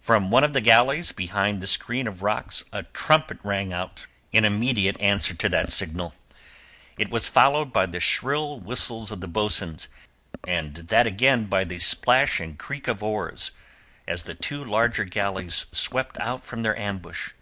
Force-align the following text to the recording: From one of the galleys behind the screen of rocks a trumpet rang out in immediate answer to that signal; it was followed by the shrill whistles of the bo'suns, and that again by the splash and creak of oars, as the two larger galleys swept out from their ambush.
From 0.00 0.30
one 0.30 0.42
of 0.42 0.54
the 0.54 0.62
galleys 0.62 1.12
behind 1.12 1.60
the 1.60 1.66
screen 1.66 2.06
of 2.06 2.22
rocks 2.22 2.64
a 2.72 2.84
trumpet 2.84 3.38
rang 3.42 3.74
out 3.74 4.06
in 4.32 4.46
immediate 4.46 4.98
answer 4.98 5.34
to 5.34 5.50
that 5.50 5.70
signal; 5.70 6.14
it 6.96 7.10
was 7.10 7.28
followed 7.28 7.70
by 7.70 7.84
the 7.84 8.00
shrill 8.00 8.58
whistles 8.58 9.10
of 9.10 9.20
the 9.20 9.28
bo'suns, 9.28 9.86
and 10.48 10.76
that 10.88 11.06
again 11.06 11.44
by 11.44 11.64
the 11.64 11.78
splash 11.78 12.40
and 12.40 12.58
creak 12.58 12.88
of 12.88 13.02
oars, 13.02 13.50
as 14.08 14.22
the 14.22 14.34
two 14.34 14.64
larger 14.64 15.04
galleys 15.04 15.66
swept 15.72 16.18
out 16.20 16.42
from 16.42 16.62
their 16.62 16.78
ambush. 16.78 17.32